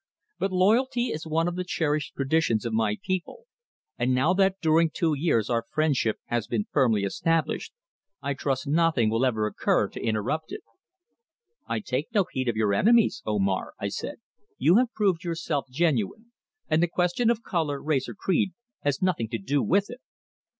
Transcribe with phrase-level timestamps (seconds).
[0.39, 3.43] But loyalty is one of the cherished traditions of my people,
[3.99, 7.71] and now that during two years our friendship has been firmly established
[8.19, 10.61] I trust nothing will ever occur to interrupt it."
[11.67, 14.15] "I take no heed of your enemies, Omar," I said.
[14.57, 16.31] "You have proved yourself genuine,
[16.67, 20.01] and the question of colour, race, or creed has nothing to do with it."